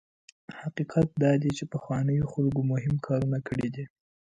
حقیقت 0.61 1.07
دا 1.23 1.31
دی 1.41 1.51
چې 1.57 1.63
پخوانیو 1.73 2.31
خلکو 2.33 2.61
مهم 2.71 2.95
کارونه 3.07 3.37
کړي 3.47 3.69
دي. 3.75 3.85